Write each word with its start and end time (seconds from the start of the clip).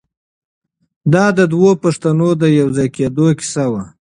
دا 1.13 1.25
د 1.37 1.39
دوو 1.53 1.71
پښتنو 1.83 2.29
د 2.41 2.43
یو 2.59 2.67
ځای 2.77 2.87
کېدو 2.97 3.25
کیسه 3.39 3.65
وه. 3.71 3.83